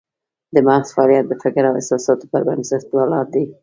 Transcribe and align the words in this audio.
د 0.53 0.55
مغز 0.67 0.89
فعالیت 0.95 1.25
د 1.27 1.33
فکر 1.43 1.63
او 1.69 1.73
احساساتو 1.79 2.29
پر 2.31 2.41
بنسټ 2.47 2.83
ولاړ 2.95 3.25
دی 3.33 3.45